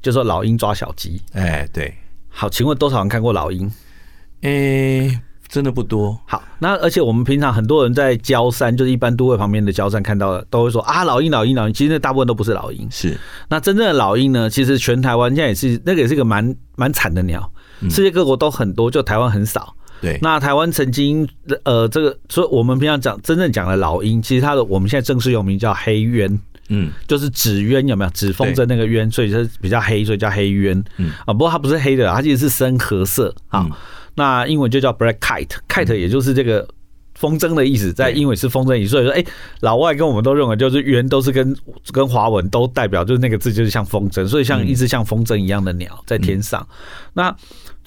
[0.00, 1.20] 叫做老鹰抓小鸡。
[1.32, 1.92] 哎，对。
[2.28, 3.70] 好，请问多少人看过老鹰？
[4.42, 6.18] 哎，真的不多。
[6.26, 11.74] 好，那而且我们平常很多人在郊山，就是一般都会旁边的郊山看到的，都会说啊，老鹰，老鹰，老鹰。
[11.74, 12.88] 其实那大部分都不是老鹰。
[12.90, 13.18] 是。
[13.48, 14.48] 那真正的老鹰呢？
[14.48, 17.52] 其实全台湾现在也是那个也是一个蛮蛮惨的鸟，
[17.88, 19.74] 世界各国都很多，就台湾很少。
[20.02, 21.28] 对，那台湾曾经
[21.62, 26.40] 呃，这个所以我们平常讲真正讲的老鹰，其实它的我们现在正式用名叫黑鸢，
[26.70, 28.10] 嗯，就是纸鸢有没有？
[28.12, 31.10] 纸风筝那个鸢，所以它比较黑，所以叫黑鸢，嗯。
[31.26, 33.34] 啊，不过它不是黑的，它其实是深褐色。
[33.48, 33.68] 啊。
[34.14, 36.66] 那英文就叫 black kite，kite 也就是这个
[37.14, 39.22] 风筝的意思，在英文是风筝意思，所以说哎，
[39.60, 41.54] 老外跟我们都认为就是鸢都是跟
[41.92, 46.66] 跟华文都代表就是那个字就是像风筝，所以像一只像风筝一样的鸟在天上，
[47.12, 47.36] 那。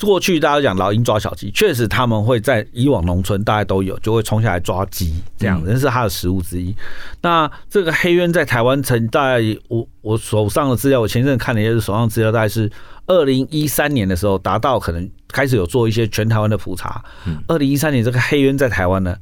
[0.01, 6.75] 过去大家讲老鹰抓小鸡，确实他们会在以往农村大家都有，就会冲下来抓鸡，这样，这是它的食物之一。
[7.21, 12.69] 那这个黑鸢在台湾曾在我我手上的资料，我前阵看了一下手上资料，大概是
[13.07, 17.03] 二零一三年的时候达到可能开始有做一些全台湾的普查。
[17.47, 19.15] 二零一三年这个黑鸢在台湾呢，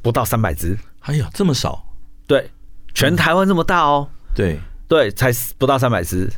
[0.00, 0.78] 不到三百只。
[1.00, 1.84] 哎呀，这么少？
[2.26, 2.50] 对，
[2.94, 4.08] 全台湾这么大哦。
[4.34, 6.30] 对对，才不到三百只。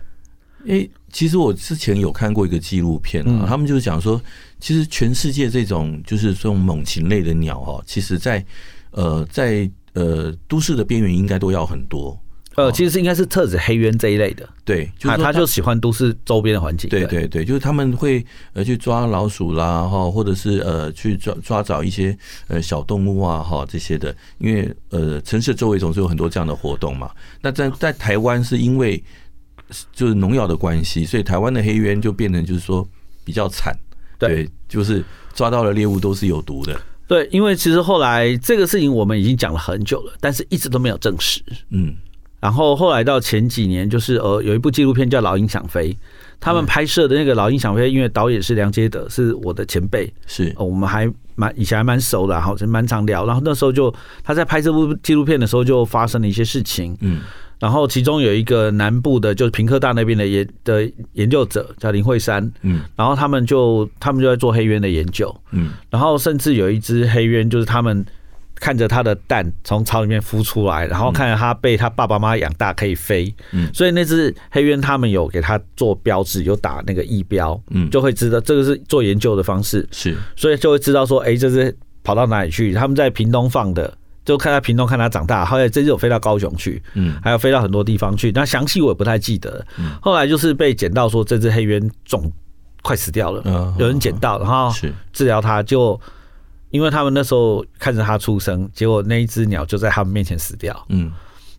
[0.68, 4.20] 哎，其实我之前有看过一个纪录片啊，他们就是讲说，
[4.58, 8.44] 其实全世界这种就是这种猛禽类的鸟哈，其实在
[8.92, 12.18] 呃在呃都市的边缘应该都要很多。
[12.54, 16.90] 呃，其实是应该是特指黑鸢这一类的，对，就是他就喜欢都市周边的环境。
[16.90, 18.22] 对对对，就是他们会
[18.52, 22.16] 呃去抓老鼠啦哈，或者是呃去抓抓找一些
[22.48, 27.10] 呃小动物啊哈这些的，因为呃城市周围总是有很多这样的活动嘛。
[27.40, 29.02] 那在在台湾是因为。
[29.92, 32.86] 就是农药的关系，所以台湾的黑鸢就变成就是说
[33.24, 33.76] 比较惨，
[34.18, 35.04] 对，就是
[35.34, 36.80] 抓到的猎物都是有毒的。
[37.08, 41.42] 对，因为其实后来这个事情我们已经讲了很久了，但是一直都没有证实。
[41.70, 41.94] 嗯，
[42.40, 45.92] 然后后来到前几年，就是呃有一部纪录片叫《老鹰想飞》，
[46.40, 53.26] 他们拍摄的那个《老鹰想飞》，因为导演是梁杰德，是我的前辈，是我们还蛮以前还蛮熟的，然后蛮常聊。
[53.26, 56.96] 然后那时候就他在拍这部纪录片的时候，就发生了一些事情。
[57.00, 57.20] 嗯。
[57.62, 68.04] 然后其中有一个南部的，就是平科大那边的研的研究者叫林慧珊，嗯，然后他们就他们就在做黑鸢的研究，嗯，然后甚至有一只黑鸢，就是他们
[68.56, 81.72] 看着它的蛋从巢里面孵出来，然后看着它被它爸爸妈妈养大可以飞，嗯，所以那只黑鸢他们有给它做标志，有打那个翼标，嗯，就会知道这个是做研究的方式，是，所以就会知道说，哎，这只
[82.02, 82.72] 跑到哪里去？
[82.72, 83.96] 他们在屏东放的。
[84.24, 88.30] 就看他屏东看他长大，后来这次有飞到高雄去，嗯，还有飞到很多地方去。
[88.32, 89.66] 那详细我也不太记得。
[90.00, 92.30] 后来就是被捡到说这只黑鸢种
[92.82, 94.72] 快死掉了，有人捡到，然后
[95.12, 96.00] 治疗它，就
[96.70, 101.10] 因为他们那时候看着它出生，结果那一只鸟就在他们面前死掉，嗯，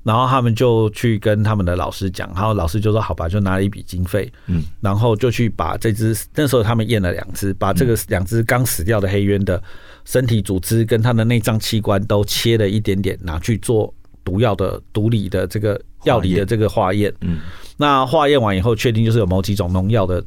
[0.04, 9.62] 然后他们就去跟他们的老师讲，然后老师就说好吧，就拿了一笔经费，嗯，然后就去把这只那时候他们验了两只，把这个两只刚死掉的黑鸢的。
[10.05, 17.13] 身体组织跟他的内脏器官都切了一点点，拿去做毒药的毒理的这个药理的这个化验。
[17.21, 17.39] 嗯，
[17.77, 20.23] 那化验完以后，确定就是有某几种农药的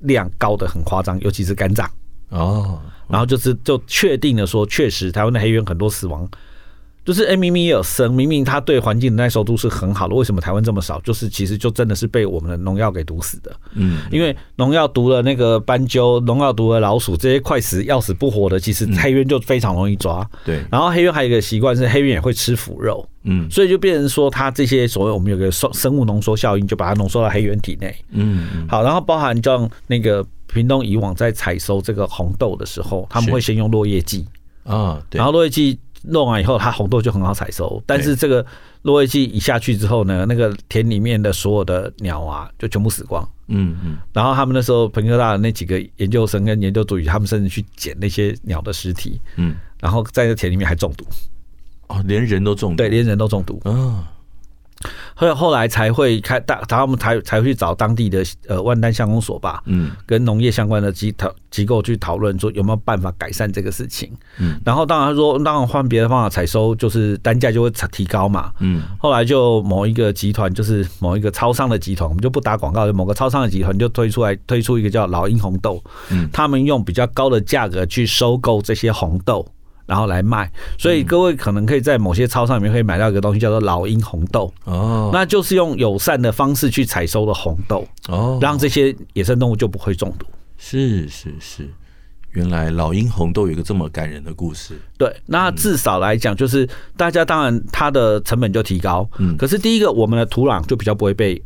[0.00, 1.90] 量高的很夸张，尤其是肝脏。
[2.28, 6.28] 哦，然后就是就确定了说，确实台湾的黑猿很多死亡。
[7.04, 11.00] 就是哎，明明也有生，明明它对环境的耐受度是很好的，为什么台湾这么少？
[11.00, 13.50] 就是其实就真的是被我们的农药给毒死的。
[13.72, 20.28] 嗯，因为农药毒了那个斑鸠，农药毒了老鼠，这些快死要死不活的，其实黑鸢就非常容易抓。
[20.44, 23.04] 对，然后黑鸢还有一个习惯是黑鸢也会吃腐肉。
[23.24, 27.94] 嗯，所以就变成说它这些所谓我们有个生生物浓缩效应，就把它浓缩到黑鸢体内。
[28.10, 34.26] 嗯，好，然后包含像那个屏东以往在采收这个红豆的时候，他们会先用落叶剂
[34.64, 35.78] 啊，然后落叶剂。
[36.02, 37.82] 弄完以后，它红豆就很好采收。
[37.86, 38.44] 但是这个
[38.82, 43.26] 落叶剂一下去之后呢，那个田里面的所有的鸟啊，就全部死光。
[43.48, 43.98] 嗯嗯。
[44.12, 49.20] 然后他们那时候彭科大的那几个研究生跟研究助理，他们甚至去捡那些鸟的尸体。
[49.36, 49.56] 嗯。
[49.80, 51.04] 然后在这田里面还中毒。
[51.88, 52.76] 哦，连人都中毒。
[52.76, 53.60] 对，连人都中毒。
[53.64, 54.04] 嗯。
[55.14, 79.46] 后来后来才会开大，他们才才会去找当地的呃万丹乡公所吧，嗯，跟农业相关的机讨机构去讨论，说有没有办法改善这个事情，嗯，然后当然说，当然换别的方法采收，就是单价就会提高嘛，嗯，后来就某一个集团，就是某一个超商的集团，我们就不打广告，就某个超商的集团就推出来推出一个叫老鹰红豆，嗯，他们用比较高的价格去收购这些红豆。
[79.90, 80.48] 然后来卖，
[80.78, 84.54] 所以各位可能可以在某些超商里面可以买到一个东西，叫做老鹰红豆。
[84.62, 90.24] 哦，那就是用友善的方式去采收的红豆哦，让这些野生动物就不会中毒。
[90.56, 91.68] 是是是，
[92.30, 94.78] 原来老鹰红豆有一个这么感人的故事。
[94.96, 101.42] 对，那至少来讲，就是大家当然它的成本就提高，嗯，可是第一个我们的土壤就比较不会被。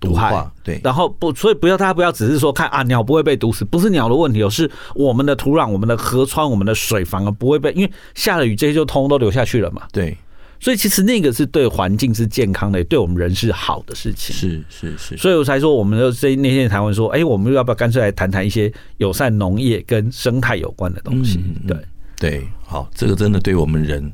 [0.00, 9.82] 毒害对，然后不，所以不要大家不要只是说看啊，鸟不会被毒死，不是鸟的问题，哦是我们的土壤、我们的河川、我们的水反而不会被，因为下了雨这些就通通都流下去了嘛。
[9.92, 10.16] 对，
[10.60, 14.34] 所以其实那个是对环境是健康的，对我们人是好的事情。
[14.34, 21.40] 是是是，所以我才说，我们就这那天谈完说，哎，我们要不要干脆来谈谈一些友善农业跟生态有关的东西？
[21.66, 21.76] 对
[22.18, 24.12] 对，好，这个真的对我们人。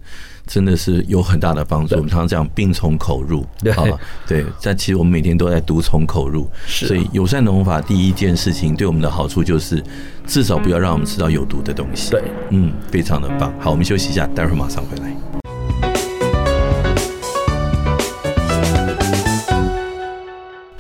[0.53, 1.95] 真的是有很大的帮助。
[1.95, 4.45] 我们常常讲病从口入，对啊，对。
[4.63, 9.83] 但其实我们每天都在毒从口入，所以友善农法第一件事情对我们的好处就是，
[10.27, 12.11] 至少不要让我们吃到有毒的东西。
[12.11, 13.51] 对，嗯，非常的棒。
[13.59, 15.32] 好，我们休息一下，待会儿马上回来。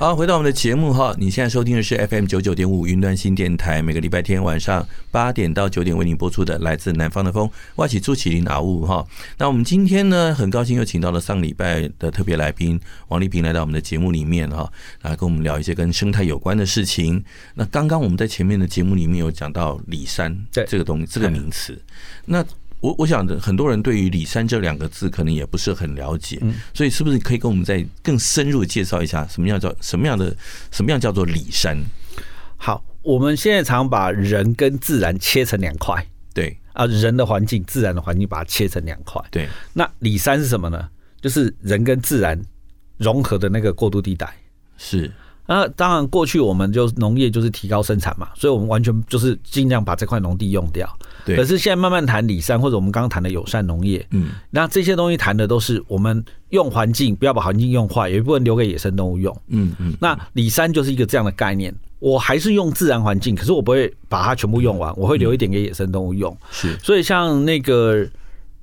[0.02, 9.06] 好，回到我们的节目哈，你现在收听的是 FM 九九点五云端新电台，每个礼拜天晚上八点到九点为您播出的来自南方的风，外企朱启麟阿雾哈。
[9.38, 14.68] 那我们今天呢，很高兴又请到了上礼拜的特别来宾王丽萍来到我们的节目里面哈，
[15.02, 17.22] 来跟我们聊一些跟生态有关的事情。
[17.54, 21.80] 那刚刚我们在前面的节目里面有讲到里山这个东西这个名词，
[22.24, 22.44] 那。
[22.82, 26.38] 我我想很多人对于里山这两个字可能也不是很了解，
[26.74, 30.36] 所以是不是可以跟我们再更深入的介绍一下什么样叫什么样的
[30.72, 31.78] 什么样叫做里山？
[32.56, 39.48] 好，我们现在常把人跟自然切成两块，对啊，人的环境、自然的环境把它切成两块，对。
[39.72, 40.88] 那里山是什么呢？
[41.20, 42.40] 就是人跟自然
[42.98, 44.28] 融合的那个过渡地带，
[44.76, 45.08] 是。
[45.46, 50.88] 那当然，过去我们就农业就是提高生产嘛，所以我们完全就是尽量把这块农地用掉。
[51.26, 51.36] 对。
[51.36, 59.36] 可是现在慢慢谈里山，或者我们刚刚谈的友善农业，嗯，那这些东西谈的都是我们用环境，不要把环境用坏，有一部分留给野生动物用。
[59.48, 59.94] 嗯嗯。
[60.00, 66.34] 那里山就是一个这样的概念，我还是用自然环境，可是我不会把它全部用完，我会留一点给野生动物用。
[66.50, 66.78] 是。
[66.78, 68.06] 所以像那个。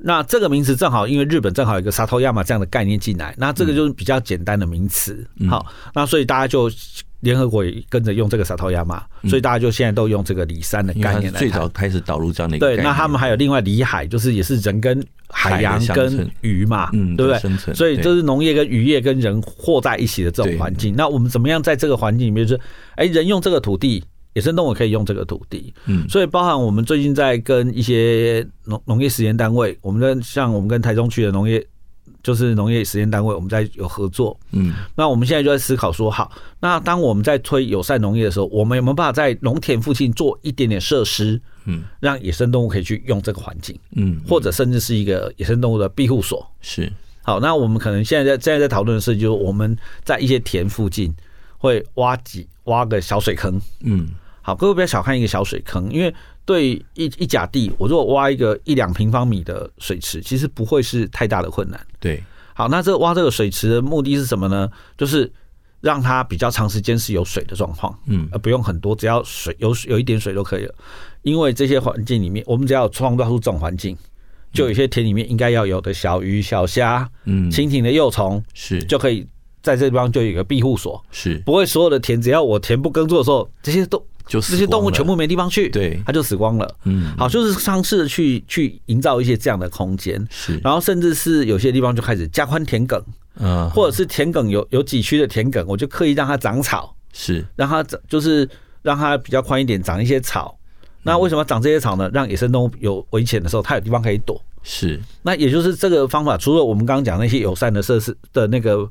[0.01, 5.27] 那这个名词正好，因为日本正好有一个 Satoyama 这样的概念进来，那这个就是比较简单的名词。
[5.49, 6.71] 好，那所以大家就
[7.19, 11.37] 联合国也跟着用这个 Satoyama，所以大家就现在都用这个里山的概念来。
[11.37, 12.65] 最早开始导入这样的一个。
[12.65, 17.73] 对，那他们还有另外里海，就是也是人跟海洋跟鱼嘛，嗯，对不对？
[17.73, 20.95] 所以这是农业跟渔业跟人和在一起的这种环境。
[20.95, 22.61] 那我们怎么样在这个环境里面，就是
[22.95, 24.01] 哎，人用这个土地。
[24.33, 31.65] 野生动物可以用这个土地，嗯，所以包含我们最近在跟一些农农业实验单位，我们跟像我们跟台中区的农业，
[32.21, 46.91] 就是农业实验单位，我们在有合作，嗯，那我们现在就在思考说，好，那当我们在推友善农业的时候，我们有没有办法在农田附近做一点点设施，嗯，让野生动物可以去用这个环境，嗯，或者甚至是一个野生动物的庇护所，是，
[47.23, 51.11] 好，那我们可能现在在现在在讨论的是，就是我们在一些田附近
[51.59, 54.09] 会挖几挖个小水坑，嗯。
[54.41, 56.11] 好，各位不要小看一个小水坑，因为
[56.43, 61.79] 对一一甲地，我如果挖一个一两平方米的水池，其实不会是太大的困难。
[61.99, 62.23] 对，
[62.55, 64.67] 好，那这挖这个水池的目的是什么呢？
[64.97, 65.31] 就是
[65.81, 70.73] 让它比较长时间是有水的状况，嗯，而不用很多，只要水有有一点水就可以了。
[71.21, 73.95] 因为这些环境里面，我们只要创造出这种环境，
[74.51, 79.27] 就有些田里面应该要有的小鱼、小虾，嗯，蜻蜓的幼虫是就可以
[79.61, 84.03] 在这地方就有一个庇护所，是不会所有的田，只要我田不耕作的时候，这些都。
[84.27, 86.75] 就这些动物全部没地方去，对，它就死光了。
[86.83, 93.01] 嗯，好，就是尝试去去营造一些这样的空间，是，然后甚至是有些地方就开始加宽田埂，
[93.39, 98.47] 嗯，或者是田埂有有几区的田埂，我就刻意让它长草，是，让它长就是
[98.83, 100.55] 让它比较宽一点，长一些草。
[101.01, 102.07] 那为什么长这些草呢？
[102.13, 104.39] 让野生动物有危险的时候，它有地方可以躲。
[104.61, 108.87] 是，那也就是这个方法，除了我们刚刚讲那些友善的设施的那个。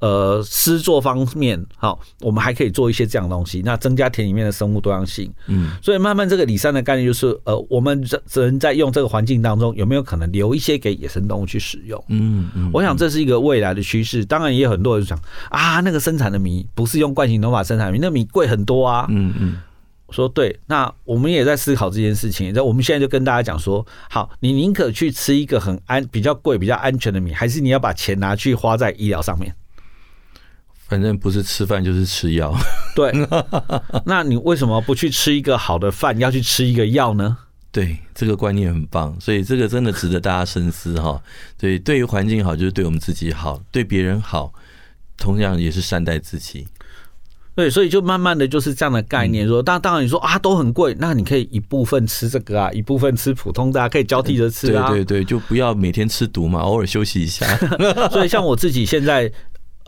[0.00, 5.32] 呃，施作方面，好，我们还可以做一些这样的东西，那增加田里面的生物多样性。
[5.46, 12.04] 嗯，所以慢慢这个里山的概念就是，呃，我们只能在用这个环境当中，有没有可能留一些给野生动物去使用？
[12.08, 14.24] 嗯嗯，我想这是一个未来的趋势。
[14.26, 19.06] 当然，也有很多人想啊，那个生产的米不是用惯性农法生产的米，那米贵很多啊。
[19.08, 19.56] 嗯嗯，
[20.10, 22.52] 说对，那我们也在思考这件事情。
[22.54, 29.54] 那我们现在就跟大家讲说，好，你宁可去吃一个很安、比较贵、比较安全的米，还是你要把钱拿去花在医疗上面？
[30.94, 32.54] 反正不是吃饭就是吃药，
[32.94, 33.12] 对。
[34.06, 37.36] 那你为什么不去吃一个好的饭，要去吃一个药呢？
[37.72, 41.20] 对，这个观念很棒，所以这个真的值得大家深思哈。
[41.58, 44.52] 对，对于环境好就是对我们自己好，对别人好，
[45.16, 46.64] 同样也是善待自己。
[47.56, 54.90] 对，所以就慢慢的就是这样的概念说，当当然你说啊都很贵，那你可以一部分吃这个啊，一部分吃普通的，啊，可以交替着吃啊。
[54.90, 57.44] 对对对，就不要每天吃毒嘛，偶尔休息一下。
[58.12, 59.28] 所以像我自己现在，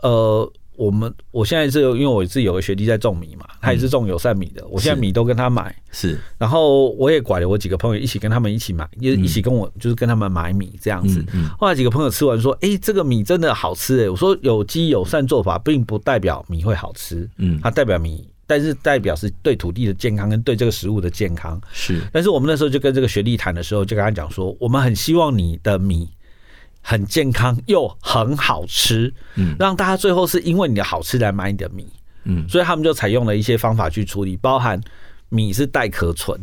[0.03, 0.51] 呃。
[0.77, 4.65] 我们我现在是因为我自己有个学弟在种米嘛，他也是种友善米的。
[4.67, 6.17] 我现在米都跟他买，是。
[6.37, 11.25] 然后我也拐了我几个朋友一起跟他们一起买，也一起跟我就是跟他们买米这样子。
[11.57, 21.99] 后来几个朋友吃完说：“哎，这个米真的好吃哎！”我说：“有机友善做法，并不代表米会好吃，嗯，它代表米，但是代表是对土地的健康跟对这个食物的健康是。
[22.13, 26.07] 但是我们那时候就跟这个学弟谈的时候，就跟他讲说，我们很希望你的米。”
[26.89, 31.85] 很健康又很好吃，嗯，让大家最后是因为你的好吃来买你的米，
[32.23, 34.79] 嗯，所以他们就采用了一些方法去处理，包含
[35.27, 36.39] 米是带壳存。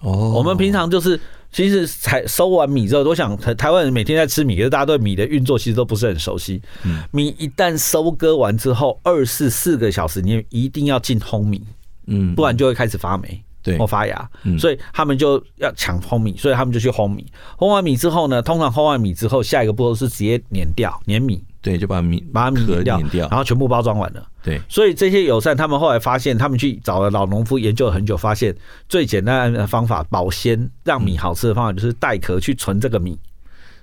[0.00, 1.18] 哦，我们平常就是
[1.52, 6.60] 其实采收完米之后，都想台台湾人每天在吃米，可是大家对米的运作其实都不是很熟悉。
[6.82, 11.62] 嗯，米一旦收割完之后，二十四个小时你一定要进烘米，
[12.08, 13.40] 嗯，不然就会开始发霉。
[13.66, 17.26] 对，或发芽，所以他们就要抢烘米，所以他们就去烘米。
[17.58, 24.24] 烘完米之后呢，通常烘完米之后，下一个步骤是直接碾掉碾米，对，就把米把米碾掉，掉，然后全部包装完了。
[24.40, 28.54] 对，所以这些友善他们后来发现，他们去找了老农夫研究了很久，发现
[28.88, 33.18] 最简单的方法保鲜让米好吃的方法就是带壳去存这个米。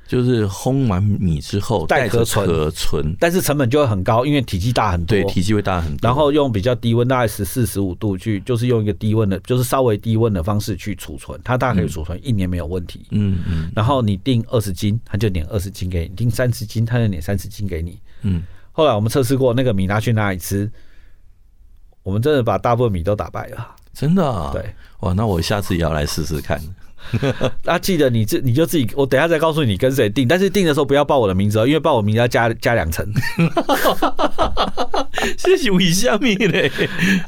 [0.06, 2.24] 就是烘完米之后带壳
[2.72, 5.18] 存，但是成本就会很高，因为体积大很多。
[5.18, 6.08] 对，体积会大很多。
[6.08, 13.06] 然后用比较低温，大概十四十五度去，就是用一个低温的，就是稍微低温的方式去储存，它大概可以储存一年没有问题。
[13.12, 13.72] 嗯嗯。
[13.76, 17.97] 然后你订二十斤，它就碾二十斤给你；订三十斤，它就碾三十斤给你。
[18.22, 18.43] 嗯。
[18.72, 20.70] 后来我们测试过，那个米拿去哪里吃？
[22.04, 23.76] 我们真的把大部分米都打败了。
[23.93, 24.51] 真的啊？
[24.51, 24.76] 对。
[24.99, 26.62] 哇，那我下次也要来试试看。
[27.64, 33.06] 那、 啊、记得你自你就自己，我等下再告诉你跟谁订，但是订的时候不要报我的名字哦，因为报我名字要加加两层。
[35.37, 36.71] 这 是为什么嘞？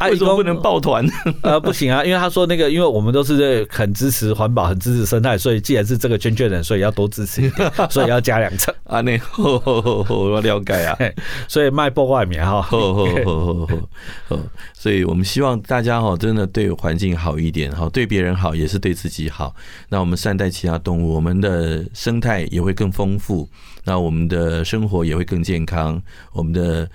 [0.02, 1.06] 为什么不能抱团？
[1.42, 7.52] 呃，不行啊，因为他说那个，因为我们都是很支持环保、很支持生态，所以既然是这个圈圈人，所以要多支持
[7.90, 9.02] 所以要加两层啊。
[9.02, 10.98] 那我了解啊，
[11.48, 12.68] 所以卖报外面哈。
[14.74, 19.56] 所以我们希望大家哈，真的对环境好一点哈，对别人好也是对自己好。
[19.90, 23.50] 那我们善待其他动物，我们的生态也会更丰富，
[23.84, 26.00] 那我们的生活也会更健康，
[26.34, 26.88] 我们的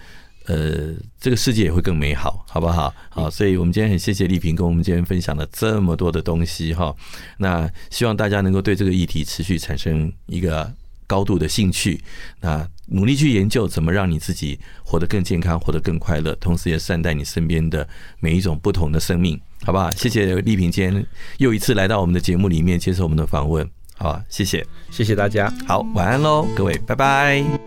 [0.50, 2.92] 呃这个世界也会更美好，好不好？
[3.08, 6.94] 好，所以我们今天很谢谢丽萍跟我们今天分享了这么多的东西哈。
[7.38, 10.72] 那希望大家能够对这个议题持续产生一个
[11.06, 12.02] 高度的兴趣，
[12.40, 17.86] 那努力去研究怎么让你自己活得更健康，活得更快乐，同时也善待你身边的
[18.18, 19.40] 每一种不同的生命。
[19.62, 19.90] 好不好？
[19.90, 27.60] 谢谢丽萍今天又一次来到我们的节目里面接受我们的访问，好，谢谢，谢谢大家，好，晚安喽，各位，拜拜。